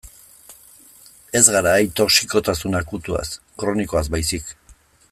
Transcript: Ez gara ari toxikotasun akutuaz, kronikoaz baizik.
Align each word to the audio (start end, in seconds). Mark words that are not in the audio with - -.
Ez 1.39 1.43
gara 1.57 1.75
ari 1.75 1.91
toxikotasun 2.01 2.81
akutuaz, 2.83 3.27
kronikoaz 3.65 4.07
baizik. 4.19 4.53